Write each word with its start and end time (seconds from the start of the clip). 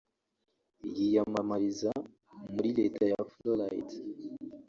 yiyamamariza 0.97 1.91
muri 2.53 2.69
Leta 2.79 3.01
ya 3.11 3.19
Floride 3.31 3.95